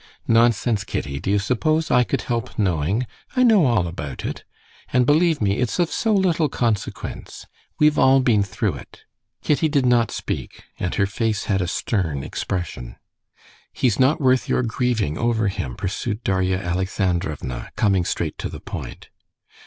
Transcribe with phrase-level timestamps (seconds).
[0.27, 1.19] "Nonsense, Kitty.
[1.19, 3.05] Do you suppose I could help knowing?
[3.35, 4.43] I know all about it.
[4.91, 7.45] And believe me, it's of so little consequence....
[7.79, 9.03] We've all been through it."
[9.43, 12.95] Kitty did not speak, and her face had a stern expression.
[13.73, 19.09] "He's not worth your grieving over him," pursued Darya Alexandrovna, coming straight to the point.